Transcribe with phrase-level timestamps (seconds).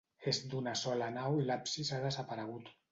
[0.29, 2.79] És d'una sola nau i l'absis ha desaparegut.